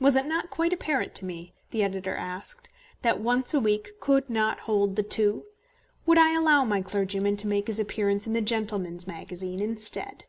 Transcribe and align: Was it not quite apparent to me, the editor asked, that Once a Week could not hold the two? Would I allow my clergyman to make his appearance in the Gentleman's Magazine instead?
Was 0.00 0.16
it 0.16 0.26
not 0.26 0.50
quite 0.50 0.72
apparent 0.72 1.14
to 1.14 1.24
me, 1.24 1.54
the 1.70 1.84
editor 1.84 2.16
asked, 2.16 2.70
that 3.02 3.20
Once 3.20 3.54
a 3.54 3.60
Week 3.60 3.90
could 4.00 4.28
not 4.28 4.58
hold 4.66 4.96
the 4.96 5.04
two? 5.04 5.44
Would 6.06 6.18
I 6.18 6.34
allow 6.34 6.64
my 6.64 6.82
clergyman 6.82 7.36
to 7.36 7.46
make 7.46 7.68
his 7.68 7.78
appearance 7.78 8.26
in 8.26 8.32
the 8.32 8.40
Gentleman's 8.40 9.06
Magazine 9.06 9.60
instead? 9.60 10.24